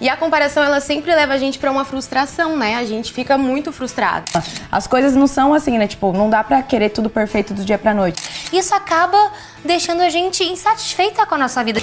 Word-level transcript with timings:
E 0.00 0.08
a 0.08 0.16
comparação, 0.16 0.62
ela 0.62 0.80
sempre 0.80 1.14
leva 1.14 1.32
a 1.32 1.38
gente 1.38 1.58
para 1.58 1.70
uma 1.70 1.84
frustração, 1.84 2.56
né? 2.56 2.76
A 2.76 2.84
gente 2.84 3.12
fica 3.12 3.38
muito 3.38 3.72
frustrado. 3.72 4.30
As 4.70 4.86
coisas 4.86 5.14
não 5.14 5.26
são 5.26 5.54
assim, 5.54 5.78
né? 5.78 5.86
Tipo, 5.86 6.12
não 6.12 6.28
dá 6.28 6.44
para 6.44 6.62
querer 6.62 6.90
tudo 6.90 7.08
perfeito 7.08 7.54
do 7.54 7.64
dia 7.64 7.78
pra 7.78 7.94
noite. 7.94 8.22
Isso 8.52 8.74
acaba 8.74 9.32
deixando 9.64 10.02
a 10.02 10.10
gente 10.10 10.44
insatisfeita 10.44 11.24
com 11.24 11.34
a 11.34 11.38
nossa 11.38 11.64
vida. 11.64 11.80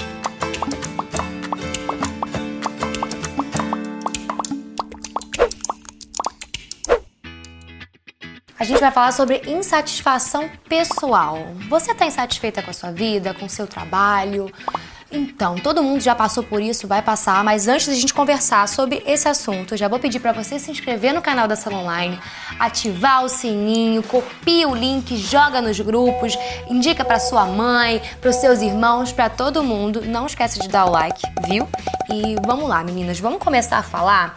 A 8.58 8.66
gente 8.66 8.80
vai 8.80 8.90
falar 8.90 9.12
sobre 9.12 9.42
insatisfação 9.46 10.48
pessoal. 10.68 11.36
Você 11.68 11.90
está 11.90 12.06
insatisfeita 12.06 12.62
com 12.62 12.70
a 12.70 12.72
sua 12.72 12.92
vida, 12.92 13.34
com 13.34 13.44
o 13.44 13.50
seu 13.50 13.66
trabalho? 13.66 14.50
Então, 15.14 15.54
todo 15.54 15.80
mundo 15.80 16.00
já 16.00 16.12
passou 16.12 16.42
por 16.42 16.60
isso, 16.60 16.88
vai 16.88 17.00
passar, 17.00 17.44
mas 17.44 17.68
antes 17.68 17.86
de 17.86 17.92
a 17.92 17.94
gente 17.94 18.12
conversar 18.12 18.66
sobre 18.66 19.00
esse 19.06 19.28
assunto, 19.28 19.76
já 19.76 19.86
vou 19.86 20.00
pedir 20.00 20.18
para 20.18 20.32
você 20.32 20.58
se 20.58 20.72
inscrever 20.72 21.14
no 21.14 21.22
canal 21.22 21.46
da 21.46 21.54
Salon 21.54 21.82
Online, 21.84 22.18
ativar 22.58 23.24
o 23.24 23.28
sininho, 23.28 24.02
copia 24.02 24.68
o 24.68 24.74
link, 24.74 25.16
joga 25.16 25.62
nos 25.62 25.78
grupos, 25.78 26.36
indica 26.68 27.04
para 27.04 27.20
sua 27.20 27.44
mãe, 27.44 28.02
para 28.20 28.30
os 28.30 28.36
seus 28.36 28.60
irmãos, 28.60 29.12
para 29.12 29.30
todo 29.30 29.62
mundo. 29.62 30.02
Não 30.04 30.26
esquece 30.26 30.58
de 30.58 30.68
dar 30.68 30.86
o 30.86 30.90
like, 30.90 31.22
viu? 31.46 31.68
E 32.12 32.34
vamos 32.44 32.68
lá, 32.68 32.82
meninas, 32.82 33.20
vamos 33.20 33.38
começar 33.38 33.78
a 33.78 33.82
falar 33.82 34.34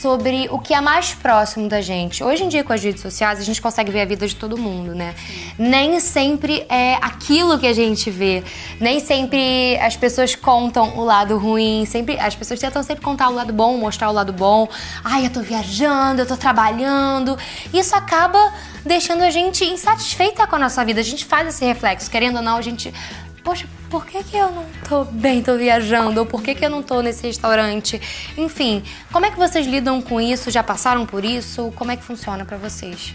sobre 0.00 0.48
o 0.50 0.58
que 0.58 0.72
é 0.72 0.80
mais 0.80 1.12
próximo 1.12 1.68
da 1.68 1.80
gente. 1.80 2.22
Hoje 2.22 2.44
em 2.44 2.48
dia, 2.48 2.62
com 2.62 2.72
as 2.72 2.82
redes 2.82 3.02
sociais, 3.02 3.40
a 3.40 3.42
gente 3.42 3.60
consegue 3.60 3.90
ver 3.90 4.02
a 4.02 4.04
vida 4.04 4.26
de 4.26 4.36
todo 4.36 4.56
mundo, 4.56 4.94
né? 4.94 5.14
Nem 5.58 5.98
sempre 5.98 6.64
é 6.68 6.94
aquilo 7.02 7.58
que 7.58 7.66
a 7.66 7.72
gente 7.72 8.08
vê. 8.10 8.44
Nem 8.80 9.00
sempre 9.00 9.76
as 9.78 9.96
pessoas 9.96 10.36
contam 10.36 10.96
o 10.96 11.04
lado 11.04 11.36
ruim. 11.36 11.84
Sempre, 11.84 12.18
as 12.18 12.34
pessoas 12.34 12.60
tentam 12.60 12.82
sempre 12.82 13.04
contar 13.04 13.28
o 13.28 13.34
lado 13.34 13.52
bom, 13.52 13.76
mostrar 13.76 14.08
o 14.08 14.12
lado 14.12 14.32
bom. 14.32 14.68
Ai, 15.02 15.26
eu 15.26 15.30
tô 15.30 15.40
viajando, 15.40 16.22
eu 16.22 16.26
tô 16.26 16.36
trabalhando. 16.36 17.36
Isso 17.74 17.96
acaba 17.96 18.52
deixando 18.84 19.22
a 19.22 19.30
gente 19.30 19.64
insatisfeita 19.64 20.46
com 20.46 20.56
a 20.56 20.58
nossa 20.60 20.84
vida. 20.84 21.00
A 21.00 21.04
gente 21.04 21.24
faz 21.24 21.48
esse 21.48 21.64
reflexo, 21.64 22.08
querendo 22.08 22.36
ou 22.36 22.42
não, 22.42 22.56
a 22.56 22.62
gente 22.62 22.94
poxa, 23.48 23.66
por 23.88 24.04
que, 24.04 24.22
que 24.22 24.36
eu 24.36 24.50
não 24.52 24.66
tô 24.86 25.06
bem, 25.06 25.42
tô 25.42 25.56
viajando? 25.56 26.20
Ou 26.20 26.26
por 26.26 26.42
que, 26.42 26.54
que 26.54 26.62
eu 26.62 26.68
não 26.68 26.82
tô 26.82 27.00
nesse 27.00 27.26
restaurante? 27.26 27.98
Enfim, 28.36 28.82
como 29.10 29.24
é 29.24 29.30
que 29.30 29.38
vocês 29.38 29.66
lidam 29.66 30.02
com 30.02 30.20
isso? 30.20 30.50
Já 30.50 30.62
passaram 30.62 31.06
por 31.06 31.24
isso? 31.24 31.72
Como 31.74 31.90
é 31.90 31.96
que 31.96 32.04
funciona 32.04 32.44
para 32.44 32.58
vocês? 32.58 33.14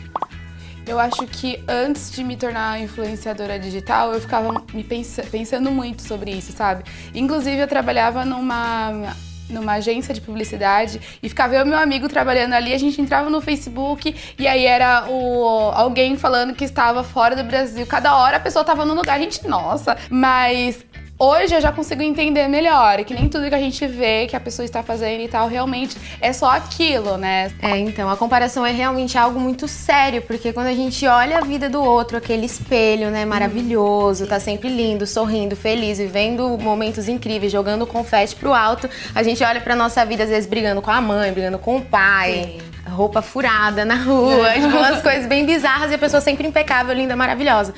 Eu 0.88 1.00
acho 1.00 1.28
que 1.28 1.64
antes 1.68 2.12
de 2.12 2.24
me 2.24 2.36
tornar 2.36 2.82
influenciadora 2.82 3.60
digital, 3.60 4.12
eu 4.12 4.20
ficava 4.20 4.64
me 4.74 4.84
pens 4.84 5.20
pensando 5.30 5.70
muito 5.70 6.02
sobre 6.02 6.32
isso, 6.32 6.52
sabe? 6.52 6.84
Inclusive, 7.14 7.60
eu 7.60 7.68
trabalhava 7.68 8.26
numa 8.26 9.16
numa 9.50 9.74
agência 9.74 10.14
de 10.14 10.22
publicidade 10.22 11.00
e 11.22 11.30
ficava 11.30 11.56
eu 11.56 11.66
e 11.66 11.70
meu 11.70 11.78
amigo 11.78 12.08
trabalhando 12.08 12.54
ali, 12.54 12.74
a 12.74 12.78
gente 12.78 13.00
entrava 13.02 13.30
no 13.30 13.42
Facebook 13.42 14.16
e 14.38 14.48
aí 14.48 14.66
era 14.66 15.06
o 15.10 15.72
alguém 15.74 16.18
falando 16.18 16.54
que 16.54 16.64
estava 16.64 17.04
fora 17.04 17.36
do 17.36 17.44
Brasil. 17.44 17.86
Cada 17.86 18.16
hora 18.16 18.38
a 18.38 18.40
pessoa 18.40 18.62
estava 18.62 18.86
num 18.86 18.94
lugar, 18.94 19.16
a 19.16 19.20
gente, 19.20 19.48
nossa, 19.48 19.98
mas 20.10 20.84
Hoje 21.18 21.54
eu 21.56 21.62
já 21.62 21.72
consigo 21.72 22.02
entender 22.02 22.48
melhor, 22.48 23.04
que 23.04 23.14
nem 23.14 23.30
tudo 23.30 23.48
que 23.48 23.56
a 23.56 23.60
gente 23.60 23.86
vê 23.86 24.26
que 24.28 24.36
a 24.36 24.40
pessoa 24.40 24.66
está 24.66 24.82
fazendo 24.82 25.22
e 25.22 25.28
tal, 25.28 25.48
realmente 25.48 25.96
é 26.20 26.34
só 26.34 26.50
aquilo, 26.50 27.18
né? 27.18 27.52
É, 27.62 27.78
então, 27.78 28.10
a 28.10 28.18
comparação 28.18 28.66
é 28.66 28.72
realmente 28.72 29.18
algo 29.18 29.40
muito 29.40 29.68
sério, 29.68 30.24
porque 30.24 30.52
quando 30.52 30.68
a 30.68 30.74
gente 30.74 31.06
olha 31.06 31.38
a 31.38 31.42
vida 31.42 31.70
do 31.70 31.82
outro, 31.82 32.18
aquele 32.18 32.46
espelho, 32.46 33.10
né, 33.12 33.26
maravilhoso, 33.26 34.26
tá 34.26 34.40
sempre 34.40 34.70
lindo, 34.70 35.06
sorrindo, 35.06 35.56
feliz, 35.56 36.00
vivendo 36.00 36.58
momentos 36.58 37.08
incríveis, 37.08 37.52
jogando 37.52 37.86
confete 37.86 38.36
pro 38.36 38.54
alto, 38.54 38.90
a 39.14 39.22
gente 39.22 39.44
olha 39.44 39.62
pra 39.62 39.76
nossa 39.76 40.04
vida, 40.06 40.24
às 40.24 40.30
vezes, 40.30 40.50
brigando 40.50 40.82
com 40.82 40.92
a 40.92 41.00
mãe, 41.00 41.32
brigando 41.32 41.60
com 41.60 41.78
o 41.78 41.82
pai. 41.82 42.58
Sim 42.60 42.74
roupa 42.86 43.22
furada 43.22 43.86
na 43.86 43.96
rua, 43.96 44.52
tipo, 44.54 44.68
umas 44.68 45.02
coisas 45.02 45.26
bem 45.26 45.46
bizarras 45.46 45.92
e 45.92 45.96
a 45.96 45.98
pessoa 45.98 46.22
sempre 46.22 46.48
impecável, 46.48 46.94
linda, 46.94 47.16
maravilhosa. 47.16 47.74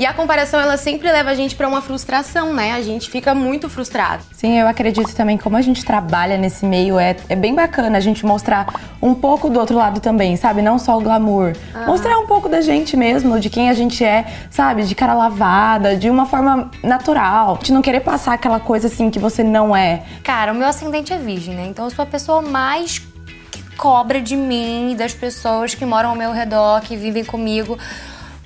E 0.00 0.06
a 0.06 0.14
comparação, 0.14 0.58
ela 0.58 0.78
sempre 0.78 1.12
leva 1.12 1.28
a 1.28 1.34
gente 1.34 1.54
para 1.54 1.68
uma 1.68 1.82
frustração, 1.82 2.54
né? 2.54 2.72
A 2.72 2.80
gente 2.80 3.10
fica 3.10 3.34
muito 3.34 3.68
frustrado. 3.68 4.22
Sim, 4.32 4.58
eu 4.58 4.66
acredito 4.66 5.14
também, 5.14 5.36
como 5.36 5.58
a 5.58 5.60
gente 5.60 5.84
trabalha 5.84 6.38
nesse 6.38 6.64
meio, 6.64 6.98
é, 6.98 7.14
é 7.28 7.36
bem 7.36 7.54
bacana 7.54 7.98
a 7.98 8.00
gente 8.00 8.24
mostrar 8.24 8.80
um 9.02 9.14
pouco 9.14 9.50
do 9.50 9.60
outro 9.60 9.76
lado 9.76 10.00
também, 10.00 10.38
sabe? 10.38 10.62
Não 10.62 10.78
só 10.78 10.96
o 10.96 11.02
glamour. 11.02 11.52
Ah. 11.74 11.84
Mostrar 11.84 12.18
um 12.18 12.26
pouco 12.26 12.48
da 12.48 12.62
gente 12.62 12.96
mesmo, 12.96 13.38
de 13.38 13.50
quem 13.50 13.68
a 13.68 13.74
gente 13.74 14.02
é, 14.02 14.24
sabe? 14.48 14.84
De 14.84 14.94
cara 14.94 15.12
lavada, 15.12 15.94
de 15.94 16.08
uma 16.08 16.24
forma 16.24 16.70
natural. 16.82 17.58
De 17.62 17.70
não 17.70 17.82
querer 17.82 18.00
passar 18.00 18.32
aquela 18.32 18.58
coisa 18.58 18.86
assim 18.86 19.10
que 19.10 19.18
você 19.18 19.44
não 19.44 19.76
é. 19.76 20.02
Cara, 20.24 20.54
o 20.54 20.54
meu 20.54 20.66
ascendente 20.66 21.12
é 21.12 21.18
virgem, 21.18 21.54
né? 21.54 21.66
Então 21.68 21.84
eu 21.84 21.90
sou 21.90 22.04
a 22.04 22.06
pessoa 22.06 22.40
mais 22.40 23.02
cobra 23.76 24.20
de 24.20 24.34
mim 24.34 24.92
e 24.92 24.94
das 24.94 25.12
pessoas 25.12 25.74
que 25.74 25.84
moram 25.84 26.10
ao 26.10 26.16
meu 26.16 26.32
redor, 26.32 26.80
que 26.80 26.96
vivem 26.96 27.22
comigo. 27.22 27.78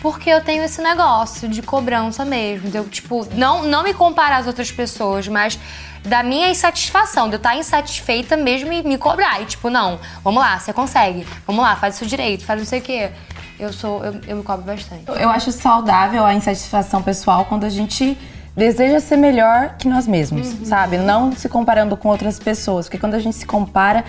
Porque 0.04 0.28
eu 0.28 0.42
tenho 0.42 0.62
esse 0.62 0.82
negócio 0.82 1.48
de 1.48 1.62
cobrança 1.62 2.26
mesmo. 2.26 2.68
De 2.68 2.76
eu, 2.76 2.86
tipo, 2.86 3.26
não, 3.34 3.62
não 3.62 3.82
me 3.82 3.94
comparar 3.94 4.36
às 4.36 4.46
outras 4.46 4.70
pessoas, 4.70 5.26
mas 5.26 5.58
da 6.02 6.22
minha 6.22 6.50
insatisfação, 6.50 7.28
de 7.28 7.36
eu 7.36 7.38
estar 7.38 7.56
insatisfeita 7.56 8.36
mesmo 8.36 8.70
e 8.70 8.82
me 8.82 8.98
cobrar. 8.98 9.40
E 9.40 9.46
tipo, 9.46 9.70
não, 9.70 9.98
vamos 10.22 10.42
lá, 10.42 10.58
você 10.58 10.74
consegue. 10.74 11.26
Vamos 11.46 11.64
lá, 11.64 11.74
faz 11.76 11.94
isso 11.94 12.04
direito, 12.04 12.44
faz 12.44 12.60
não 12.60 12.66
sei 12.66 12.80
o 12.80 12.82
quê. 12.82 13.12
Eu 13.58 13.72
sou, 13.72 14.04
eu, 14.04 14.20
eu 14.28 14.36
me 14.36 14.42
cobro 14.42 14.66
bastante. 14.66 15.04
Eu 15.08 15.30
acho 15.30 15.50
saudável 15.50 16.26
a 16.26 16.34
insatisfação 16.34 17.02
pessoal 17.02 17.46
quando 17.46 17.64
a 17.64 17.70
gente 17.70 18.18
deseja 18.54 19.00
ser 19.00 19.16
melhor 19.16 19.76
que 19.78 19.88
nós 19.88 20.06
mesmos, 20.06 20.52
uhum. 20.52 20.66
sabe? 20.66 20.98
Não 20.98 21.32
se 21.32 21.48
comparando 21.48 21.96
com 21.96 22.10
outras 22.10 22.38
pessoas, 22.38 22.88
porque 22.88 22.98
quando 22.98 23.14
a 23.14 23.18
gente 23.18 23.36
se 23.36 23.46
compara, 23.46 24.04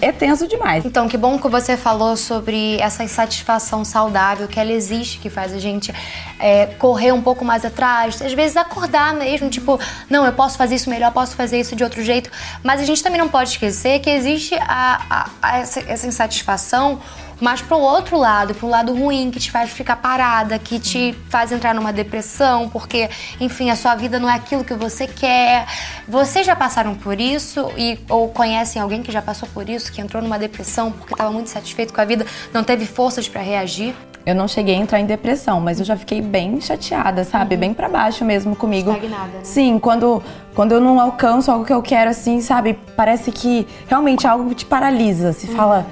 é 0.00 0.12
tenso 0.12 0.46
demais. 0.46 0.84
Então, 0.84 1.08
que 1.08 1.16
bom 1.16 1.38
que 1.38 1.48
você 1.48 1.76
falou 1.76 2.16
sobre 2.16 2.78
essa 2.80 3.04
insatisfação 3.04 3.84
saudável 3.84 4.46
que 4.48 4.58
ela 4.58 4.72
existe, 4.72 5.18
que 5.18 5.30
faz 5.30 5.52
a 5.52 5.58
gente 5.58 5.94
é, 6.38 6.66
correr 6.78 7.12
um 7.12 7.22
pouco 7.22 7.44
mais 7.44 7.64
atrás, 7.64 8.20
às 8.20 8.32
vezes 8.32 8.56
acordar 8.56 9.14
mesmo, 9.14 9.48
tipo, 9.48 9.78
não, 10.10 10.26
eu 10.26 10.32
posso 10.32 10.58
fazer 10.58 10.74
isso 10.74 10.90
melhor, 10.90 11.12
posso 11.12 11.36
fazer 11.36 11.60
isso 11.60 11.74
de 11.76 11.84
outro 11.84 12.02
jeito, 12.02 12.30
mas 12.62 12.80
a 12.80 12.84
gente 12.84 13.02
também 13.02 13.18
não 13.18 13.28
pode 13.28 13.50
esquecer 13.50 14.00
que 14.00 14.10
existe 14.10 14.54
a, 14.56 15.00
a, 15.08 15.30
a 15.40 15.58
essa, 15.58 15.80
essa 15.80 16.06
insatisfação 16.06 17.00
mas 17.44 17.60
pro 17.60 17.76
outro 17.76 18.16
lado, 18.16 18.54
pro 18.54 18.66
lado 18.66 18.94
ruim, 18.94 19.30
que 19.30 19.38
te 19.38 19.50
faz 19.50 19.70
ficar 19.70 19.96
parada, 19.96 20.58
que 20.58 20.78
te 20.78 21.14
faz 21.28 21.52
entrar 21.52 21.74
numa 21.74 21.92
depressão, 21.92 22.70
porque, 22.70 23.10
enfim, 23.38 23.68
a 23.68 23.76
sua 23.76 23.94
vida 23.94 24.18
não 24.18 24.30
é 24.30 24.34
aquilo 24.34 24.64
que 24.64 24.72
você 24.72 25.06
quer. 25.06 25.66
Vocês 26.08 26.46
já 26.46 26.56
passaram 26.56 26.94
por 26.94 27.20
isso 27.20 27.70
e 27.76 27.98
ou 28.08 28.30
conhecem 28.30 28.80
alguém 28.80 29.02
que 29.02 29.12
já 29.12 29.20
passou 29.20 29.46
por 29.52 29.68
isso, 29.68 29.92
que 29.92 30.00
entrou 30.00 30.22
numa 30.22 30.38
depressão 30.38 30.90
porque 30.90 31.12
estava 31.12 31.30
muito 31.30 31.50
satisfeito 31.50 31.92
com 31.92 32.00
a 32.00 32.06
vida, 32.06 32.24
não 32.50 32.64
teve 32.64 32.86
forças 32.86 33.28
para 33.28 33.42
reagir? 33.42 33.94
Eu 34.24 34.34
não 34.34 34.48
cheguei 34.48 34.74
a 34.74 34.78
entrar 34.78 34.98
em 34.98 35.04
depressão, 35.04 35.60
mas 35.60 35.78
eu 35.78 35.84
já 35.84 35.98
fiquei 35.98 36.22
bem 36.22 36.58
chateada, 36.62 37.24
sabe? 37.24 37.56
Uhum. 37.56 37.60
Bem 37.60 37.74
para 37.74 37.90
baixo 37.90 38.24
mesmo 38.24 38.56
comigo. 38.56 38.90
Estagnada, 38.90 39.26
né? 39.26 39.40
Sim, 39.42 39.78
quando, 39.78 40.22
quando 40.54 40.72
eu 40.72 40.80
não 40.80 40.98
alcanço 40.98 41.50
algo 41.50 41.62
que 41.66 41.74
eu 41.74 41.82
quero, 41.82 42.08
assim, 42.08 42.40
sabe? 42.40 42.78
Parece 42.96 43.30
que 43.30 43.66
realmente 43.86 44.26
algo 44.26 44.54
te 44.54 44.64
paralisa. 44.64 45.34
Se 45.34 45.46
uhum. 45.48 45.56
fala, 45.56 45.86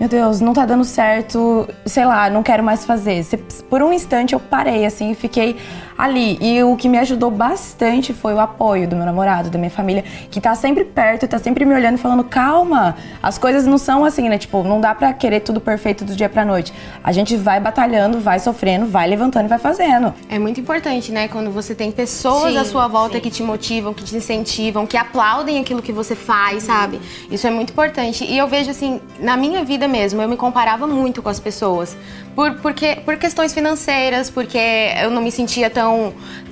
meu 0.00 0.08
Deus, 0.08 0.40
não 0.40 0.54
tá 0.54 0.64
dando 0.64 0.82
certo, 0.82 1.68
sei 1.84 2.06
lá, 2.06 2.30
não 2.30 2.42
quero 2.42 2.64
mais 2.64 2.86
fazer. 2.86 3.22
Por 3.68 3.82
um 3.82 3.92
instante 3.92 4.32
eu 4.32 4.40
parei 4.40 4.86
assim 4.86 5.10
e 5.10 5.14
fiquei 5.14 5.58
ali. 6.02 6.38
E 6.40 6.62
o 6.62 6.76
que 6.76 6.88
me 6.88 6.98
ajudou 6.98 7.30
bastante 7.30 8.12
foi 8.12 8.34
o 8.34 8.40
apoio 8.40 8.88
do 8.88 8.96
meu 8.96 9.04
namorado, 9.04 9.50
da 9.50 9.58
minha 9.58 9.70
família, 9.70 10.04
que 10.30 10.40
tá 10.40 10.54
sempre 10.54 10.84
perto, 10.84 11.28
tá 11.28 11.38
sempre 11.38 11.64
me 11.64 11.74
olhando 11.74 11.94
e 11.94 11.98
falando: 11.98 12.24
calma, 12.24 12.96
as 13.22 13.38
coisas 13.38 13.66
não 13.66 13.78
são 13.78 14.04
assim, 14.04 14.28
né? 14.28 14.38
Tipo, 14.38 14.62
não 14.62 14.80
dá 14.80 14.94
pra 14.94 15.12
querer 15.12 15.40
tudo 15.40 15.60
perfeito 15.60 16.04
do 16.04 16.14
dia 16.16 16.28
pra 16.28 16.44
noite. 16.44 16.72
A 17.02 17.12
gente 17.12 17.36
vai 17.36 17.60
batalhando, 17.60 18.20
vai 18.20 18.38
sofrendo, 18.38 18.86
vai 18.86 19.08
levantando 19.08 19.46
e 19.46 19.48
vai 19.48 19.58
fazendo. 19.58 20.14
É 20.28 20.38
muito 20.38 20.60
importante, 20.60 21.12
né? 21.12 21.28
Quando 21.28 21.50
você 21.50 21.74
tem 21.74 21.90
pessoas 21.92 22.52
sim, 22.52 22.58
à 22.58 22.64
sua 22.64 22.88
volta 22.88 23.16
sim. 23.16 23.20
que 23.20 23.30
te 23.30 23.42
motivam, 23.42 23.92
que 23.92 24.04
te 24.04 24.16
incentivam, 24.16 24.86
que 24.86 24.96
aplaudem 24.96 25.60
aquilo 25.60 25.82
que 25.82 25.92
você 25.92 26.14
faz, 26.14 26.64
sabe? 26.64 27.00
Isso 27.30 27.46
é 27.46 27.50
muito 27.50 27.70
importante. 27.70 28.24
E 28.24 28.36
eu 28.36 28.46
vejo 28.46 28.70
assim, 28.70 29.00
na 29.18 29.36
minha 29.36 29.64
vida 29.64 29.86
mesmo. 29.86 30.20
Eu 30.22 30.28
me 30.28 30.36
comparava 30.36 30.86
muito 30.86 31.22
com 31.22 31.28
as 31.28 31.40
pessoas. 31.40 31.96
Por, 32.34 32.54
porque, 32.56 32.96
por 33.04 33.16
questões 33.16 33.52
financeiras, 33.52 34.30
porque 34.30 34.58
eu 35.02 35.10
não 35.10 35.20
me 35.20 35.32
sentia 35.32 35.68
tão 35.68 35.89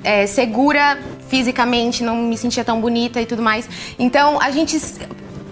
é, 0.02 0.26
segura 0.26 0.98
fisicamente, 1.28 2.02
não 2.02 2.16
me 2.16 2.36
sentia 2.36 2.64
tão 2.64 2.80
bonita 2.80 3.20
e 3.20 3.26
tudo 3.26 3.42
mais. 3.42 3.68
Então, 3.98 4.40
a 4.40 4.50
gente 4.50 4.78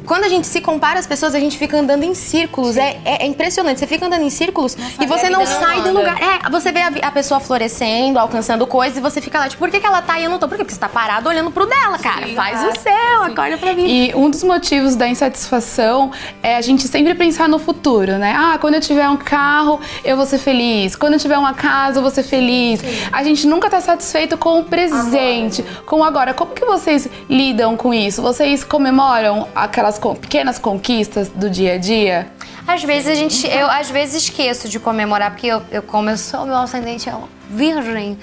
quando 0.07 0.25
a 0.25 0.29
gente 0.29 0.47
se 0.47 0.61
compara 0.61 0.99
às 0.99 1.07
pessoas, 1.07 1.35
a 1.35 1.41
gente 1.41 1.59
fica 1.59 1.77
andando 1.77 2.05
em 2.05 2.15
círculos. 2.15 2.77
É, 2.77 2.99
é, 3.05 3.25
é, 3.25 3.27
impressionante. 3.27 3.81
Você 3.81 3.87
fica 3.87 4.07
andando 4.07 4.23
em 4.23 4.31
círculos 4.31 4.77
Nossa, 4.77 5.03
e 5.03 5.07
você 5.07 5.29
não 5.29 5.45
sai 5.45 5.83
do 5.83 5.93
lugar. 5.93 6.17
É, 6.23 6.49
você 6.49 6.73
vê 6.73 6.81
a, 6.81 6.93
a, 7.03 7.11
pessoa 7.11 7.41
florescendo, 7.41 8.19
alcançando 8.19 8.67
coisas 8.67 8.97
e 8.97 9.01
você 9.01 9.21
fica 9.21 9.39
lá, 9.39 9.49
tipo, 9.49 9.59
por 9.59 9.71
que, 9.71 9.81
que 9.81 9.87
ela 9.87 10.01
tá 10.01 10.19
e 10.19 10.25
eu 10.25 10.31
não 10.31 10.39
tô? 10.39 10.47
Por 10.49 10.57
quê? 10.57 10.65
Porque 10.65 10.75
você 10.75 10.81
tá 10.81 10.89
parado 10.89 11.29
olhando 11.29 11.51
pro 11.51 11.67
dela, 11.67 11.99
cara. 11.99 12.27
Sim, 12.27 12.35
Faz 12.35 12.61
o 12.63 12.81
seu, 12.81 13.25
sim. 13.25 13.33
acorda 13.33 13.59
pra 13.59 13.75
mim. 13.75 13.87
E 13.87 14.15
um 14.15 14.31
dos 14.31 14.45
motivos 14.45 14.95
da 14.95 15.09
insatisfação 15.09 16.13
é 16.43 16.57
a 16.57 16.61
gente 16.61 16.87
sempre 16.87 17.15
pensar 17.15 17.49
no 17.49 17.59
futuro, 17.59 18.13
né? 18.19 18.35
Ah, 18.37 18.59
quando 18.59 18.75
eu 18.75 18.81
tiver 18.81 19.09
um 19.09 19.17
carro, 19.17 19.81
eu 20.05 20.17
vou 20.17 20.25
ser 20.25 20.39
feliz. 20.39 20.95
Quando 20.95 21.15
eu 21.15 21.19
tiver 21.19 21.37
uma 21.37 21.55
casa, 21.55 21.99
eu 21.99 22.03
vou 22.03 22.11
ser 22.11 22.23
feliz. 22.23 22.81
Sim. 22.81 23.09
A 23.13 23.25
gente 23.25 23.47
nunca 23.47 23.69
tá 23.69 23.81
satisfeito 23.81 24.39
com 24.39 24.61
o 24.61 24.65
presente, 24.65 25.63
agora. 25.63 25.83
com 25.85 26.01
o 26.01 26.05
agora. 26.05 26.35
Como 26.35 26.53
que 26.53 26.65
vocês 26.65 27.09
lidam 27.29 27.77
com 27.77 27.93
isso? 27.93 28.23
Vocês 28.23 28.63
comemoram 28.63 29.49
aquelas 29.55 29.96
aquelas 29.99 30.19
pequenas 30.19 30.59
conquistas 30.59 31.29
do 31.29 31.49
dia 31.51 31.75
a 31.75 31.79
dia? 31.79 32.27
Às 32.67 32.83
vezes 32.83 33.09
a 33.09 33.15
gente, 33.15 33.47
eu 33.47 33.71
às 33.71 33.89
vezes 33.91 34.25
esqueço 34.25 34.69
de 34.69 34.81
comemorar, 34.81 35.31
porque 35.31 35.47
eu, 35.47 35.63
eu 35.71 35.83
como 35.83 36.11
eu 36.11 36.17
sou 36.19 36.45
meu 36.47 36.57
ascendente 36.57 37.09
é 37.09 37.15
virgem, 37.49 38.19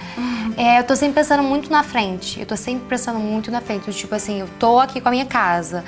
é, 0.58 0.80
eu 0.80 0.84
tô 0.84 0.96
sempre 0.98 1.16
pensando 1.16 1.42
muito 1.42 1.72
na 1.72 1.82
frente. 1.82 2.40
Eu 2.42 2.46
tô 2.46 2.58
sempre 2.58 2.84
pensando 2.90 3.20
muito 3.20 3.50
na 3.50 3.62
frente. 3.62 3.92
Tipo 3.94 4.14
assim, 4.16 4.42
eu 4.42 4.50
tô 4.60 4.80
aqui 4.82 5.00
com 5.00 5.08
a 5.08 5.12
minha 5.12 5.26
casa. 5.26 5.84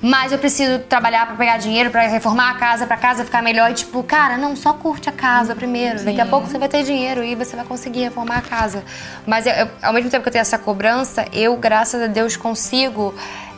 Mas 0.00 0.30
eu 0.30 0.38
preciso 0.38 0.78
trabalhar 0.80 1.26
pra 1.26 1.34
pegar 1.34 1.56
dinheiro, 1.56 1.90
pra 1.90 2.02
reformar 2.02 2.50
a 2.50 2.54
casa, 2.54 2.86
pra 2.86 2.96
casa 2.96 3.24
ficar 3.24 3.42
melhor. 3.42 3.68
E 3.70 3.74
tipo, 3.74 4.00
cara, 4.04 4.36
não, 4.36 4.54
só 4.54 4.72
curte 4.74 5.08
a 5.08 5.12
casa 5.12 5.56
primeiro. 5.56 6.04
Daqui 6.04 6.20
a 6.20 6.26
pouco 6.26 6.46
você 6.46 6.56
vai 6.56 6.68
ter 6.68 6.84
dinheiro 6.84 7.24
e 7.24 7.34
você 7.34 7.56
vai 7.56 7.64
conseguir 7.64 8.00
reformar 8.04 8.36
a 8.38 8.42
casa. 8.42 8.84
Mas 9.26 9.44
eu- 9.46 9.52
eu- 9.54 9.68
ao 9.82 9.92
mesmo 9.92 10.08
tempo 10.08 10.22
que 10.22 10.28
eu 10.28 10.32
tenho 10.32 10.42
essa 10.42 10.56
cobrança, 10.58 11.24
eu, 11.32 11.56
graças 11.56 12.00
a 12.00 12.06
Deus, 12.06 12.36
consigo, 12.36 13.12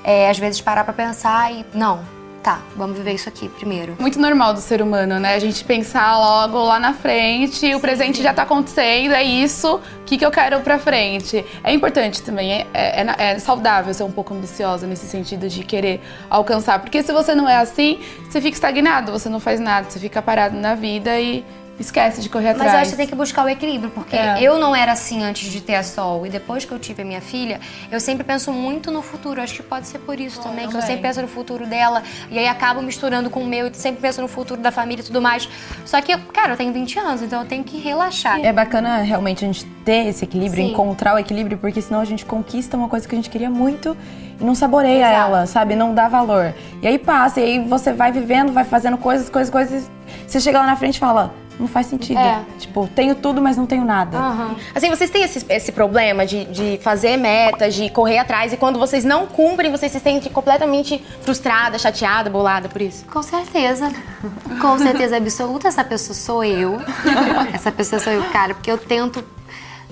é, 0.04 0.30
às 0.30 0.38
vezes, 0.38 0.60
parar 0.60 0.84
pra 0.84 0.92
pensar 0.92 1.52
e, 1.52 1.64
não, 1.74 2.00
tá, 2.42 2.60
vamos 2.74 2.96
viver 2.96 3.12
isso 3.12 3.28
aqui 3.28 3.48
primeiro. 3.50 3.96
Muito 3.98 4.18
normal 4.18 4.54
do 4.54 4.60
ser 4.60 4.80
humano, 4.80 5.18
né? 5.20 5.34
A 5.34 5.38
gente 5.38 5.62
pensar 5.64 6.16
logo 6.18 6.58
lá 6.58 6.80
na 6.80 6.94
frente, 6.94 7.74
o 7.74 7.80
presente 7.80 8.22
já 8.22 8.32
tá 8.32 8.42
acontecendo, 8.44 9.12
é 9.12 9.22
isso, 9.22 9.76
o 9.76 9.80
que, 10.06 10.16
que 10.16 10.24
eu 10.24 10.30
quero 10.30 10.58
pra 10.60 10.78
frente. 10.78 11.44
É 11.62 11.72
importante 11.72 12.22
também, 12.22 12.52
é, 12.52 12.66
é- 12.72 13.06
é- 13.18 13.32
é 13.32 13.38
saudável 13.38 13.92
ser 13.92 14.04
um 14.04 14.10
pouco 14.10 14.32
ambiciosa 14.32 14.86
nesse 14.86 15.06
sentido 15.06 15.48
de 15.48 15.62
querer 15.64 16.00
alcançar. 16.30 16.78
Porque 16.78 17.02
se 17.02 17.12
você 17.12 17.34
não 17.34 17.46
é 17.48 17.56
assim, 17.56 18.00
você 18.28 18.40
fica 18.40 18.54
estagnado, 18.54 19.12
você 19.12 19.28
não 19.28 19.38
faz 19.38 19.60
nada, 19.60 19.90
você 19.90 19.98
fica 19.98 20.22
parado 20.22 20.56
na 20.56 20.74
vida 20.74 21.20
e 21.20 21.44
esquece 21.80 22.20
de 22.20 22.28
correr 22.28 22.48
Mas 22.52 22.56
atrás. 22.60 22.74
eu 22.74 22.80
acho 22.80 22.90
que 22.90 22.96
tem 22.98 23.06
que 23.06 23.14
buscar 23.14 23.44
o 23.44 23.48
equilíbrio, 23.48 23.90
porque 23.90 24.14
É. 24.14 24.40
eu 24.42 24.58
não 24.58 24.76
era 24.76 24.92
assim 24.92 25.22
antes 25.22 25.50
de 25.50 25.60
ter 25.60 25.74
a 25.74 25.82
Sol. 25.82 26.26
E 26.26 26.30
depois 26.30 26.64
que 26.64 26.72
eu 26.72 26.78
tive 26.78 27.02
a 27.02 27.04
minha 27.04 27.20
filha, 27.20 27.60
eu 27.90 27.98
sempre 27.98 28.22
penso 28.22 28.52
muito 28.52 28.90
no 28.90 29.02
futuro. 29.02 29.40
Acho 29.40 29.54
que 29.54 29.62
pode 29.62 29.86
ser 29.88 29.98
por 30.00 30.20
isso 30.20 30.40
também, 30.42 30.68
que 30.68 30.76
eu 30.76 30.82
sempre 30.82 31.02
penso 31.02 31.22
no 31.22 31.28
futuro 31.28 31.66
dela. 31.66 32.02
E 32.30 32.38
aí 32.38 32.46
acabo 32.46 32.82
misturando 32.82 33.30
com 33.30 33.40
o 33.40 33.46
meu 33.46 33.68
e 33.68 33.74
sempre 33.74 34.00
penso 34.00 34.20
no 34.20 34.28
futuro 34.28 34.60
da 34.60 34.70
família 34.70 35.02
e 35.02 35.04
tudo 35.06 35.20
mais. 35.22 35.48
Só 35.84 36.00
que, 36.00 36.16
cara, 36.18 36.52
eu 36.52 36.56
tenho 36.56 36.72
20 36.72 36.98
anos, 36.98 37.22
então 37.22 37.40
eu 37.40 37.46
tenho 37.48 37.64
que 37.64 37.78
relaxar. 37.78 38.38
É 38.44 38.52
bacana 38.52 38.98
realmente 38.98 39.44
a 39.44 39.48
gente 39.48 39.64
ter 39.84 40.06
esse 40.06 40.24
equilíbrio, 40.24 40.64
Sim. 40.64 40.72
encontrar 40.72 41.14
o 41.14 41.18
equilíbrio, 41.18 41.56
porque 41.58 41.80
senão 41.80 42.00
a 42.00 42.04
gente 42.04 42.24
conquista 42.24 42.76
uma 42.76 42.88
coisa 42.88 43.08
que 43.08 43.14
a 43.14 43.18
gente 43.18 43.30
queria 43.30 43.48
muito 43.50 43.96
e 44.38 44.44
não 44.44 44.54
saboreia 44.54 45.06
Exato. 45.06 45.14
ela, 45.14 45.46
sabe? 45.46 45.74
Não 45.74 45.94
dá 45.94 46.08
valor. 46.08 46.54
E 46.82 46.86
aí 46.86 46.98
passa, 46.98 47.40
e 47.40 47.44
aí 47.44 47.58
você 47.60 47.92
vai 47.92 48.12
vivendo, 48.12 48.52
vai 48.52 48.64
fazendo 48.64 48.98
coisas, 48.98 49.28
coisas, 49.30 49.50
coisas. 49.50 49.90
Você 50.26 50.40
chega 50.40 50.58
lá 50.60 50.66
na 50.66 50.76
frente 50.76 50.96
e 50.96 50.98
fala, 50.98 51.32
não 51.60 51.68
faz 51.68 51.86
sentido. 51.86 52.18
É. 52.18 52.42
Tipo, 52.58 52.88
tenho 52.88 53.14
tudo, 53.14 53.40
mas 53.40 53.56
não 53.56 53.66
tenho 53.66 53.84
nada. 53.84 54.16
Aham. 54.18 54.56
Assim, 54.74 54.88
vocês 54.88 55.10
têm 55.10 55.22
esse, 55.22 55.44
esse 55.48 55.70
problema 55.70 56.26
de, 56.26 56.46
de 56.46 56.80
fazer 56.82 57.16
metas, 57.16 57.74
de 57.74 57.90
correr 57.90 58.18
atrás, 58.18 58.52
e 58.52 58.56
quando 58.56 58.78
vocês 58.78 59.04
não 59.04 59.26
cumprem, 59.26 59.70
vocês 59.70 59.92
se 59.92 60.00
sentem 60.00 60.32
completamente 60.32 61.04
frustrada, 61.22 61.78
chateada, 61.78 62.30
bolada 62.30 62.68
por 62.68 62.80
isso? 62.80 63.04
Com 63.06 63.22
certeza. 63.22 63.92
Com 64.60 64.78
certeza 64.78 65.16
absoluta, 65.16 65.68
essa 65.68 65.84
pessoa 65.84 66.14
sou 66.14 66.44
eu. 66.44 66.80
Essa 67.52 67.70
pessoa 67.70 68.00
sou 68.00 68.12
eu, 68.12 68.22
cara, 68.30 68.54
porque 68.54 68.70
eu 68.70 68.78
tento. 68.78 69.22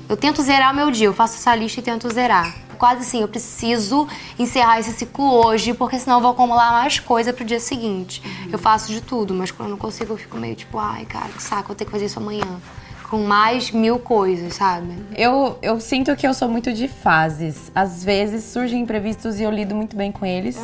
Eu 0.08 0.16
tento 0.16 0.40
zerar 0.40 0.72
o 0.72 0.76
meu 0.76 0.90
dia, 0.90 1.06
eu 1.06 1.12
faço 1.12 1.36
essa 1.36 1.54
lista 1.54 1.80
e 1.80 1.82
tento 1.82 2.12
zerar. 2.12 2.67
Quase 2.78 3.00
assim, 3.00 3.20
eu 3.20 3.28
preciso 3.28 4.06
encerrar 4.38 4.78
esse 4.78 4.92
ciclo 4.92 5.44
hoje, 5.44 5.74
porque 5.74 5.98
senão 5.98 6.18
eu 6.18 6.22
vou 6.22 6.30
acumular 6.30 6.70
mais 6.70 7.00
coisa 7.00 7.32
pro 7.32 7.44
dia 7.44 7.58
seguinte. 7.58 8.22
Eu 8.50 8.58
faço 8.58 8.92
de 8.92 9.00
tudo, 9.00 9.34
mas 9.34 9.50
quando 9.50 9.68
eu 9.68 9.70
não 9.72 9.78
consigo, 9.78 10.12
eu 10.12 10.16
fico 10.16 10.36
meio 10.36 10.54
tipo, 10.54 10.78
ai, 10.78 11.04
cara, 11.04 11.28
que 11.28 11.42
saco, 11.42 11.68
vou 11.68 11.76
ter 11.76 11.84
que 11.84 11.90
fazer 11.90 12.04
isso 12.04 12.20
amanhã. 12.20 12.60
Com 13.08 13.18
mais 13.20 13.70
mil 13.70 13.98
coisas, 13.98 14.54
sabe? 14.54 14.92
Eu, 15.16 15.58
eu 15.62 15.80
sinto 15.80 16.14
que 16.14 16.26
eu 16.26 16.34
sou 16.34 16.46
muito 16.48 16.72
de 16.72 16.88
fases. 16.88 17.72
Às 17.74 18.04
vezes 18.04 18.44
surgem 18.44 18.82
imprevistos 18.82 19.40
e 19.40 19.44
eu 19.44 19.50
lido 19.50 19.74
muito 19.74 19.96
bem 19.96 20.12
com 20.12 20.26
eles. 20.26 20.58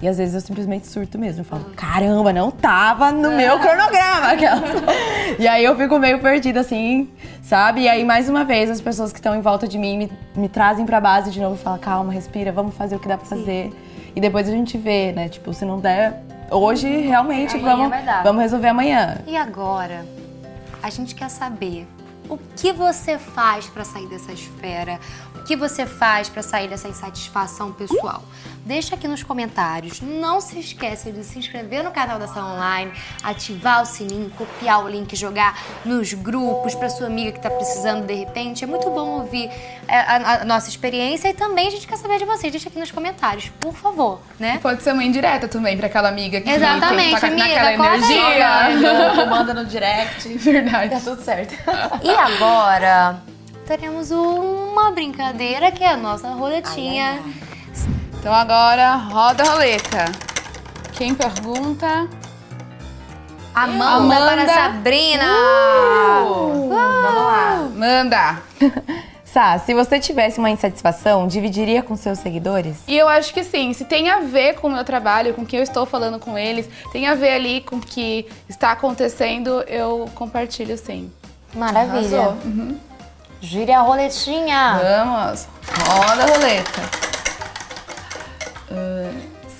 E 0.00 0.06
às 0.06 0.16
vezes 0.18 0.34
eu 0.34 0.40
simplesmente 0.40 0.86
surto 0.86 1.18
mesmo. 1.18 1.40
Eu 1.40 1.44
falo, 1.44 1.64
caramba, 1.76 2.32
não 2.32 2.50
tava 2.50 3.10
no 3.10 3.32
meu 3.32 3.58
cronograma. 3.58 4.34
e 5.38 5.48
aí 5.48 5.64
eu 5.64 5.76
fico 5.76 5.98
meio 5.98 6.20
perdida 6.20 6.60
assim, 6.60 7.08
sabe? 7.42 7.82
E 7.82 7.88
aí, 7.88 8.04
mais 8.04 8.28
uma 8.28 8.44
vez, 8.44 8.70
as 8.70 8.80
pessoas 8.80 9.12
que 9.12 9.18
estão 9.18 9.34
em 9.34 9.40
volta 9.40 9.66
de 9.66 9.76
mim 9.76 9.98
me, 9.98 10.12
me 10.36 10.48
trazem 10.48 10.86
pra 10.86 11.00
base 11.00 11.30
de 11.32 11.40
novo 11.40 11.56
e 11.56 11.58
falam, 11.58 11.78
calma, 11.80 12.12
respira, 12.12 12.52
vamos 12.52 12.74
fazer 12.76 12.94
o 12.94 13.00
que 13.00 13.08
dá 13.08 13.18
pra 13.18 13.26
fazer. 13.26 13.72
E 14.14 14.20
depois 14.20 14.48
a 14.48 14.52
gente 14.52 14.78
vê, 14.78 15.12
né? 15.12 15.28
Tipo, 15.28 15.52
se 15.52 15.64
não 15.64 15.80
der 15.80 16.22
hoje, 16.50 16.88
realmente 16.88 17.56
Amanhã 17.56 17.76
vamos, 17.76 18.24
vamos 18.24 18.42
resolver 18.42 18.68
amanhã. 18.68 19.18
E 19.26 19.36
agora, 19.36 20.04
a 20.82 20.90
gente 20.90 21.14
quer 21.14 21.28
saber 21.28 21.86
o 22.30 22.38
que 22.56 22.72
você 22.72 23.18
faz 23.18 23.66
pra 23.66 23.84
sair 23.84 24.06
dessa 24.06 24.32
esfera, 24.32 25.00
o 25.34 25.42
que 25.42 25.56
você 25.56 25.84
faz 25.84 26.28
pra 26.28 26.42
sair 26.42 26.68
dessa 26.68 26.88
insatisfação 26.88 27.72
pessoal. 27.72 28.22
Deixa 28.64 28.94
aqui 28.94 29.08
nos 29.08 29.22
comentários. 29.22 30.00
Não 30.00 30.40
se 30.40 30.58
esqueça 30.60 31.10
de 31.10 31.24
se 31.24 31.38
inscrever 31.38 31.82
no 31.82 31.90
canal 31.90 32.18
da 32.18 32.26
Ação 32.26 32.54
Online, 32.54 32.92
ativar 33.22 33.82
o 33.82 33.86
sininho, 33.86 34.30
copiar 34.30 34.84
o 34.84 34.88
link, 34.88 35.16
jogar 35.16 35.58
nos 35.84 36.12
grupos 36.12 36.74
pra 36.74 36.88
sua 36.88 37.06
amiga 37.06 37.32
que 37.32 37.40
tá 37.40 37.50
precisando 37.50 38.06
de 38.06 38.14
repente. 38.14 38.62
É 38.62 38.66
muito 38.66 38.88
bom 38.90 39.20
ouvir 39.22 39.50
é, 39.88 39.96
a, 39.96 40.42
a 40.42 40.44
nossa 40.44 40.68
experiência 40.68 41.28
e 41.28 41.34
também 41.34 41.66
a 41.66 41.70
gente 41.70 41.86
quer 41.86 41.96
saber 41.96 42.18
de 42.18 42.24
vocês. 42.26 42.52
Deixa 42.52 42.68
aqui 42.68 42.78
nos 42.78 42.92
comentários, 42.92 43.50
por 43.58 43.74
favor, 43.74 44.20
né? 44.38 44.58
Pode 44.62 44.82
ser 44.82 44.92
uma 44.92 45.02
indireta 45.02 45.48
também 45.48 45.76
pra 45.76 45.86
aquela 45.86 46.08
amiga 46.08 46.40
que 46.40 46.48
Exatamente, 46.48 47.20
tá 47.20 47.26
amiga, 47.26 47.48
naquela 47.48 47.70
acorda 47.70 48.06
aí. 48.06 48.18
energia. 48.18 49.26
Manda 49.26 49.54
no 49.54 49.64
direct. 49.64 50.28
Verdade. 50.38 50.94
Tá 50.94 51.00
tudo 51.00 51.22
certo. 51.24 51.54
E 52.02 52.10
agora 52.20 53.22
teremos 53.66 54.10
uma 54.10 54.90
brincadeira 54.90 55.72
que 55.72 55.82
é 55.82 55.88
a 55.88 55.96
nossa 55.96 56.28
roletinha. 56.30 57.22
Então 58.18 58.32
agora 58.32 58.96
roda 58.96 59.42
a 59.42 59.52
roleta. 59.52 60.04
Quem 60.92 61.14
pergunta? 61.14 62.06
Amanda, 63.54 64.16
Amanda. 64.16 64.44
para 64.44 64.54
Sabrina. 64.54 65.24
Vamos 66.28 66.70
lá. 66.70 67.68
Manda! 67.74 68.42
Sá, 69.24 69.58
se 69.58 69.72
você 69.72 70.00
tivesse 70.00 70.40
uma 70.40 70.50
insatisfação, 70.50 71.26
dividiria 71.28 71.82
com 71.82 71.94
seus 71.94 72.18
seguidores? 72.18 72.82
E 72.88 72.98
eu 72.98 73.08
acho 73.08 73.32
que 73.32 73.44
sim, 73.44 73.72
se 73.72 73.84
tem 73.84 74.10
a 74.10 74.18
ver 74.18 74.56
com 74.56 74.66
o 74.66 74.72
meu 74.72 74.84
trabalho, 74.84 75.32
com 75.34 75.46
quem 75.46 75.60
eu 75.60 75.62
estou 75.62 75.86
falando 75.86 76.18
com 76.18 76.36
eles, 76.36 76.68
tem 76.90 77.06
a 77.06 77.14
ver 77.14 77.30
ali 77.30 77.60
com 77.60 77.76
o 77.76 77.80
que 77.80 78.26
está 78.48 78.72
acontecendo, 78.72 79.62
eu 79.68 80.10
compartilho 80.16 80.76
sim. 80.76 81.10
Maravilha. 81.54 82.20
Arrasou. 82.20 82.36
Gire 83.40 83.72
a 83.72 83.80
roletinha. 83.80 84.80
Vamos, 84.82 85.48
roda 85.88 86.22
a 86.22 86.26
roleta. 86.26 86.82
Ah, 88.70 89.10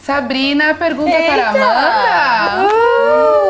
Sabrina 0.04 0.75
pergunta 0.75 1.10
para 1.10 1.50
Amanda. 1.50 2.69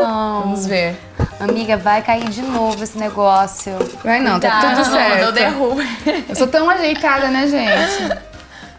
Vamos 0.03 0.67
ver. 0.67 0.97
Amiga, 1.41 1.77
vai 1.77 2.03
cair 2.03 2.29
de 2.29 2.43
novo 2.43 2.83
esse 2.85 2.99
negócio. 2.99 3.73
Vai 4.05 4.21
não, 4.21 4.39
tá 4.39 4.75
tudo 4.75 4.85
certo. 4.91 5.25
Eu 5.25 5.33
derrubo. 5.33 5.81
Eu 6.29 6.37
sou 6.37 6.47
tão 6.47 6.69
ajeitada, 6.69 7.29
né, 7.29 7.47
gente? 7.47 8.21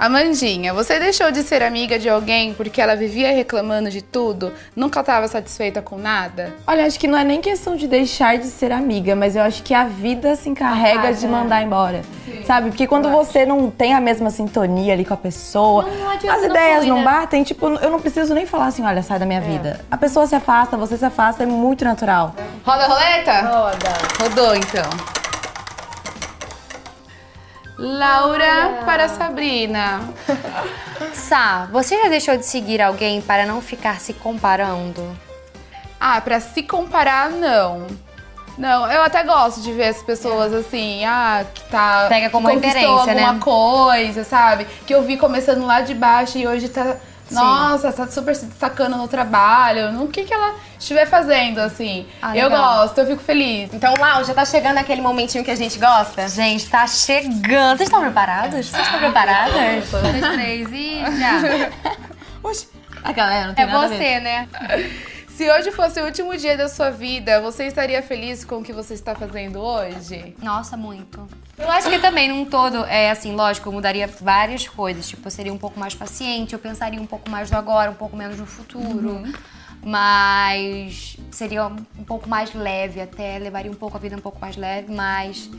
Amandinha, 0.01 0.73
você 0.73 0.97
deixou 0.97 1.29
de 1.29 1.43
ser 1.43 1.61
amiga 1.61 1.99
de 1.99 2.09
alguém 2.09 2.55
porque 2.55 2.81
ela 2.81 2.95
vivia 2.95 3.31
reclamando 3.31 3.87
de 3.87 4.01
tudo? 4.01 4.51
Nunca 4.75 5.01
estava 5.01 5.27
satisfeita 5.27 5.79
com 5.79 5.95
nada? 5.95 6.51
Olha, 6.65 6.87
acho 6.87 6.99
que 6.99 7.07
não 7.07 7.15
é 7.15 7.23
nem 7.23 7.39
questão 7.39 7.75
de 7.75 7.87
deixar 7.87 8.39
de 8.39 8.47
ser 8.47 8.71
amiga, 8.71 9.15
mas 9.15 9.35
eu 9.35 9.43
acho 9.43 9.61
que 9.61 9.75
a 9.75 9.83
vida 9.83 10.35
se 10.35 10.49
encarrega 10.49 11.13
de 11.13 11.27
mandar 11.27 11.61
embora. 11.61 12.01
Sabe? 12.47 12.69
Porque 12.69 12.87
quando 12.87 13.11
você 13.11 13.45
não 13.45 13.69
tem 13.69 13.93
a 13.93 14.01
mesma 14.01 14.31
sintonia 14.31 14.93
ali 14.93 15.05
com 15.05 15.13
a 15.13 15.17
pessoa, 15.17 15.83
Não, 15.83 15.95
não 15.95 16.09
adianta, 16.09 16.35
as 16.35 16.41
não 16.41 16.49
ideias 16.49 16.85
não 16.87 16.97
né? 16.97 17.03
batem, 17.03 17.43
tipo, 17.43 17.67
eu 17.67 17.91
não 17.91 17.99
preciso 17.99 18.33
nem 18.33 18.47
falar 18.47 18.65
assim, 18.65 18.83
olha, 18.83 19.03
sai 19.03 19.19
da 19.19 19.25
minha 19.27 19.39
vida. 19.41 19.81
A 19.91 19.97
pessoa 19.97 20.25
se 20.25 20.33
afasta, 20.33 20.75
você 20.77 20.97
se 20.97 21.05
afasta, 21.05 21.43
é 21.43 21.45
muito 21.45 21.85
natural. 21.85 22.33
Roda 22.65 22.85
a 22.85 22.87
roleta? 22.87 23.41
Roda. 23.41 23.93
Rodou, 24.19 24.55
então. 24.55 25.20
Laura 27.81 28.83
para 28.85 29.09
Sabrina. 29.09 30.01
Sá, 31.15 31.67
você 31.71 31.99
já 31.99 32.09
deixou 32.09 32.37
de 32.37 32.45
seguir 32.45 32.79
alguém 32.79 33.19
para 33.21 33.43
não 33.43 33.59
ficar 33.59 33.99
se 33.99 34.13
comparando? 34.13 35.17
Ah, 35.99 36.21
pra 36.21 36.39
se 36.39 36.61
comparar, 36.61 37.31
não. 37.31 37.87
Não, 38.55 38.91
eu 38.91 39.01
até 39.01 39.23
gosto 39.23 39.61
de 39.61 39.73
ver 39.73 39.87
as 39.87 40.03
pessoas 40.03 40.53
assim, 40.53 41.03
ah, 41.05 41.43
que 41.51 41.63
tá. 41.71 42.05
Pega 42.07 42.29
como 42.29 42.47
referência, 42.47 43.15
né? 43.15 43.23
alguma 43.23 43.39
coisa, 43.39 44.23
sabe? 44.23 44.67
Que 44.85 44.93
eu 44.93 45.01
vi 45.01 45.17
começando 45.17 45.65
lá 45.65 45.81
de 45.81 45.95
baixo 45.95 46.37
e 46.37 46.45
hoje 46.45 46.69
tá. 46.69 46.97
Nossa, 47.33 47.91
tá 47.91 48.07
super 48.07 48.35
se 48.35 48.45
destacando 48.45 48.97
no 48.97 49.07
trabalho. 49.07 49.91
No 49.91 50.07
que 50.07 50.23
que 50.23 50.33
ela 50.33 50.55
estiver 50.79 51.05
fazendo, 51.05 51.59
assim. 51.59 52.05
Ah, 52.21 52.35
eu 52.35 52.49
gosto, 52.49 52.97
eu 52.99 53.07
fico 53.07 53.21
feliz. 53.23 53.69
Então, 53.73 53.93
Lau, 53.99 54.23
já 54.23 54.33
tá 54.33 54.45
chegando 54.45 54.77
aquele 54.77 55.01
momentinho 55.01 55.43
que 55.43 55.51
a 55.51 55.55
gente 55.55 55.77
gosta? 55.79 56.27
Gente, 56.27 56.69
tá 56.69 56.85
chegando. 56.87 57.77
Vocês 57.77 57.89
estão 57.89 58.01
preparados? 58.01 58.65
Vocês 58.67 58.85
estão 58.85 58.99
preparadas? 58.99 59.53
Um, 59.55 60.01
dois, 60.19 60.33
três 60.35 60.69
e 60.71 60.99
já. 61.19 61.91
Oxi. 62.43 62.67
A 63.03 63.11
galera 63.11 63.47
não 63.47 63.53
tem 63.55 63.63
É 63.63 63.67
nada 63.67 63.85
a 63.85 63.87
ver. 63.87 63.97
você, 63.97 64.19
né? 64.19 64.47
Se 65.35 65.49
hoje 65.49 65.71
fosse 65.71 65.99
o 65.99 66.05
último 66.05 66.35
dia 66.37 66.57
da 66.57 66.67
sua 66.67 66.89
vida, 66.89 67.41
você 67.41 67.65
estaria 67.65 68.01
feliz 68.03 68.43
com 68.43 68.57
o 68.57 68.63
que 68.63 68.73
você 68.73 68.93
está 68.93 69.15
fazendo 69.15 69.59
hoje? 69.59 70.35
Nossa, 70.41 70.75
muito. 70.75 71.27
Eu 71.57 71.69
acho 71.69 71.89
que 71.89 71.99
também, 71.99 72.27
num 72.27 72.45
todo, 72.45 72.85
é 72.85 73.09
assim, 73.09 73.33
lógico, 73.33 73.69
eu 73.69 73.73
mudaria 73.73 74.07
várias 74.07 74.67
coisas. 74.67 75.07
Tipo, 75.07 75.27
eu 75.27 75.31
seria 75.31 75.53
um 75.53 75.57
pouco 75.57 75.79
mais 75.79 75.95
paciente, 75.95 76.53
eu 76.53 76.59
pensaria 76.59 77.01
um 77.01 77.07
pouco 77.07 77.29
mais 77.29 77.49
no 77.49 77.57
agora, 77.57 77.89
um 77.89 77.95
pouco 77.95 78.15
menos 78.15 78.37
no 78.37 78.45
futuro. 78.45 79.09
Uhum. 79.09 79.33
Mas 79.83 81.17
seria 81.31 81.65
um 81.65 82.03
pouco 82.05 82.29
mais 82.29 82.53
leve 82.53 83.01
até, 83.01 83.39
levaria 83.39 83.71
um 83.71 83.75
pouco 83.75 83.97
a 83.97 83.99
vida 83.99 84.15
um 84.15 84.21
pouco 84.21 84.39
mais 84.39 84.55
leve, 84.55 84.93
mas 84.93 85.49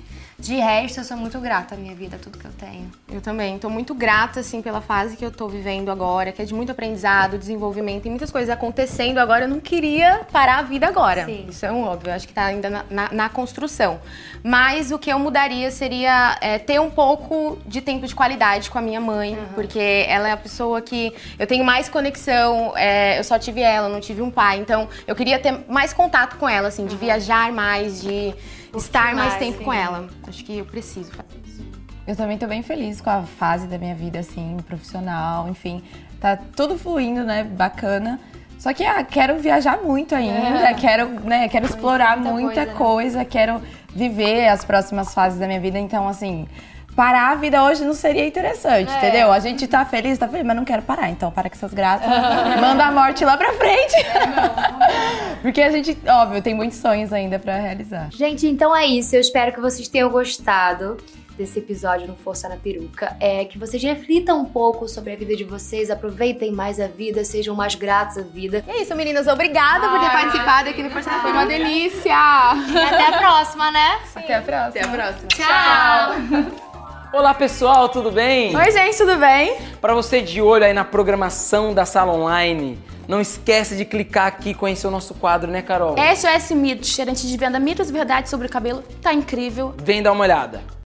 de 0.43 0.57
resto, 0.57 0.99
eu 0.99 1.05
sou 1.05 1.17
muito 1.17 1.39
grata 1.39 1.77
à 1.77 1.79
minha 1.79 1.95
vida, 1.95 2.19
tudo 2.21 2.37
que 2.37 2.45
eu 2.45 2.51
tenho. 2.59 2.91
Eu 3.09 3.21
também. 3.21 3.61
Tô 3.61 3.71
muito 3.71 3.95
grata, 3.95 4.41
assim, 4.41 4.61
pela 4.61 4.81
fase 4.81 5.17
que 5.17 5.25
eu 5.25 5.31
tô 5.31 5.47
vivendo 5.47 5.89
agora, 5.89 6.33
que 6.33 6.43
é 6.43 6.45
de 6.45 6.53
muito 6.53 6.73
aprendizado, 6.73 7.39
desenvolvimento 7.39 8.07
e 8.07 8.11
muitas 8.11 8.29
coisas 8.29 8.51
acontecendo 8.51 9.19
agora. 9.19 9.45
Eu 9.45 9.49
não 9.49 9.61
queria 9.61 10.27
parar 10.33 10.59
a 10.59 10.63
vida 10.63 10.89
agora. 10.89 11.27
Sim. 11.27 11.47
Isso 11.49 11.65
é 11.65 11.71
um 11.71 11.85
óbvio. 11.85 12.11
Eu 12.11 12.15
acho 12.15 12.27
que 12.27 12.35
tá 12.35 12.47
ainda 12.47 12.69
na, 12.69 12.85
na, 12.91 13.13
na 13.13 13.29
construção. 13.29 14.01
Mas 14.43 14.91
o 14.91 14.99
que 14.99 15.13
eu 15.13 15.19
mudaria 15.19 15.71
seria 15.71 16.37
é, 16.41 16.59
ter 16.59 16.81
um 16.81 16.91
pouco 16.91 17.57
de 17.65 17.81
tempo 17.81 18.05
de 18.05 18.15
qualidade 18.15 18.69
com 18.69 18.79
a 18.79 18.83
minha 18.83 19.01
mãe, 19.01 19.35
uhum. 19.35 19.47
porque 19.55 20.05
ela 20.09 20.29
é 20.29 20.33
a 20.33 20.37
pessoa 20.37 20.83
que 20.83 21.15
eu 21.39 21.47
tenho 21.47 21.65
mais 21.65 21.89
conexão. 21.89 22.77
É, 22.77 23.17
eu 23.17 23.23
só 23.23 23.39
tive 23.39 23.61
ela, 23.61 23.89
não 23.89 24.01
tive 24.01 24.21
um 24.21 24.31
pai. 24.31 24.59
Então, 24.59 24.89
eu 25.07 25.15
queria 25.15 25.39
ter 25.39 25.57
mais 25.69 25.93
contato 25.93 26.37
com 26.37 26.49
ela, 26.49 26.67
assim, 26.67 26.85
de 26.85 26.95
uhum. 26.95 27.01
viajar 27.01 27.53
mais, 27.53 28.03
de 28.03 28.35
estar 28.75 29.15
mais, 29.15 29.29
mais 29.29 29.39
tempo 29.39 29.59
sim. 29.59 29.65
com 29.65 29.73
ela. 29.73 30.09
Acho 30.27 30.45
que 30.45 30.59
eu 30.59 30.65
preciso 30.65 31.11
fazer 31.11 31.41
isso. 31.47 31.63
Eu 32.07 32.17
também 32.17 32.37
tô 32.37 32.47
bem 32.47 32.63
feliz 32.63 33.01
com 33.01 33.11
a 33.11 33.23
fase 33.23 33.67
da 33.67 33.79
minha 33.79 33.95
vida, 33.95 34.19
assim, 34.19 34.57
profissional, 34.67 35.49
enfim. 35.49 35.83
Tá 36.21 36.37
tudo 36.37 36.77
fluindo, 36.77 37.23
né? 37.25 37.45
Bacana. 37.45 38.19
Só 38.59 38.73
que, 38.73 38.85
ah, 38.85 39.03
quero 39.03 39.39
viajar 39.41 39.79
muito 39.83 40.15
ainda, 40.15 40.71
é. 40.71 40.75
quero, 40.75 41.09
né, 41.09 41.49
quero 41.49 41.67
explorar 41.67 42.17
muita, 42.17 42.41
muita 42.41 42.67
coisa, 42.67 42.77
coisa 42.77 43.19
né? 43.19 43.25
quero 43.25 43.61
viver 43.93 44.47
as 44.47 44.65
próximas 44.65 45.13
fases 45.13 45.39
da 45.39 45.49
minha 45.49 45.59
vida. 45.59 45.81
Então, 45.81 46.07
assim, 46.09 46.47
parar 46.95 47.33
a 47.33 47.35
vida 47.35 47.63
hoje 47.65 47.85
não 47.85 47.95
seria 47.95 48.27
interessante, 48.27 48.91
é. 48.91 48.99
entendeu? 48.99 49.33
A 49.33 49.39
gente 49.39 49.67
tá 49.67 49.85
feliz, 49.85 50.19
tá 50.19 50.29
feliz, 50.29 50.47
mas 50.47 50.57
não 50.57 50.65
quero 50.65 50.83
parar. 50.83 51.11
Então, 51.11 51.31
para 51.31 51.49
com 51.49 51.57
essas 51.57 51.73
graças. 51.73 52.07
manda 52.61 52.87
a 52.87 52.93
morte 52.93 53.25
lá 53.25 53.37
pra 53.37 53.53
frente. 53.55 53.95
É, 53.97 55.37
Porque 55.43 55.63
a 55.63 55.71
gente, 55.71 55.97
óbvio, 56.07 56.43
tem 56.43 56.55
muitos 56.55 56.79
sonhos 56.79 57.13
ainda 57.13 57.39
para 57.39 57.57
realizar. 57.57 58.09
Gente, 58.11 58.47
então 58.47 58.77
é 58.77 58.87
isso. 58.87 59.17
Eu 59.17 59.21
espero 59.21 59.53
que 59.53 59.61
vocês 59.61 59.89
tenham 59.89 60.11
gostado 60.11 60.97
desse 61.37 61.59
episódio 61.59 62.07
no 62.07 62.15
Força 62.15 62.49
na 62.49 62.57
Peruca 62.57 63.17
é 63.19 63.45
que 63.47 63.59
vocês 63.59 63.83
reflitam 63.83 64.41
um 64.41 64.45
pouco 64.45 64.87
sobre 64.87 65.15
a 65.15 65.17
vida 65.17 65.35
de 65.35 65.45
vocês, 65.45 65.91
aproveitem 65.91 66.53
mais 66.53 66.79
a 66.79 66.87
vida, 66.87 67.25
sejam 67.25 67.55
mais 67.55 67.75
gratos 67.75 68.19
à 68.19 68.23
vida. 68.23 68.63
E 68.67 68.71
é 68.71 68.83
isso, 68.83 68.95
meninas. 68.95 69.27
Obrigada 69.27 69.87
ah, 69.87 69.91
por 69.91 70.01
ter 70.01 70.11
participado 70.11 70.69
aqui 70.69 70.83
no 70.83 70.91
Força 70.91 71.11
na 71.11 71.21
Peruca. 71.21 71.33
Foi 71.33 71.43
uma 71.43 71.47
delícia! 71.47 72.13
E 72.13 72.79
até 72.79 73.07
a 73.09 73.19
próxima, 73.19 73.71
né? 73.71 74.01
Sim. 74.13 74.21
Até 74.21 74.35
a 74.35 74.43
próxima. 74.43 74.69
Até 74.69 74.85
a 74.85 74.89
próxima. 74.89 75.29
Tchau. 75.29 76.72
Olá 77.13 77.35
pessoal, 77.35 77.91
tudo 77.91 78.11
bem? 78.11 78.57
Oi 78.57 78.73
gente, 78.73 78.97
tudo 78.97 79.17
bem? 79.19 79.59
Para 79.83 79.93
você 79.93 80.23
de 80.23 80.41
olho 80.41 80.65
aí 80.65 80.73
na 80.73 80.83
programação 80.83 81.75
da 81.75 81.85
sala 81.85 82.11
online, 82.11 82.79
não 83.07 83.21
esquece 83.21 83.77
de 83.77 83.85
clicar 83.85 84.29
aqui 84.29 84.51
e 84.51 84.55
conhecer 84.55 84.87
o 84.87 84.91
nosso 84.91 85.13
quadro, 85.13 85.51
né 85.51 85.61
Carol? 85.61 85.95
SOS 86.17 86.53
Mitos, 86.53 86.89
gerente 86.89 87.27
de 87.27 87.37
venda 87.37 87.61
mitos 87.61 87.91
e 87.91 87.93
verdades 87.93 88.31
sobre 88.31 88.47
o 88.47 88.51
cabelo, 88.51 88.83
tá 89.03 89.13
incrível. 89.13 89.75
Vem 89.85 90.03
dar 90.03 90.13
uma 90.13 90.25
olhada. 90.25 90.63